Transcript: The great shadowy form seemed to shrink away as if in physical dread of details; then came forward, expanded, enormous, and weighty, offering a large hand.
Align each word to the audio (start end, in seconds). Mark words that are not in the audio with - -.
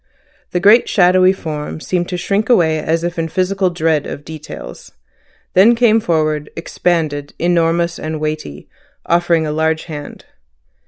The 0.49 0.59
great 0.59 0.89
shadowy 0.89 1.31
form 1.31 1.79
seemed 1.79 2.09
to 2.09 2.17
shrink 2.17 2.49
away 2.49 2.79
as 2.79 3.03
if 3.03 3.19
in 3.19 3.27
physical 3.27 3.69
dread 3.69 4.07
of 4.07 4.25
details; 4.25 4.93
then 5.53 5.75
came 5.75 5.99
forward, 5.99 6.49
expanded, 6.55 7.35
enormous, 7.37 7.99
and 7.99 8.19
weighty, 8.19 8.67
offering 9.05 9.45
a 9.45 9.51
large 9.51 9.83
hand. 9.83 10.25